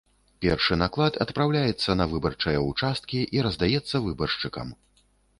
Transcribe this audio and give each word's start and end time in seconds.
Першы 0.43 0.75
наклад 0.83 1.17
адпраўляецца 1.25 1.95
на 1.99 2.07
выбарчыя 2.13 2.63
ўчасткі 2.69 3.19
і 3.37 3.43
раздаецца 3.49 4.01
выбаршчыкам. 4.07 4.73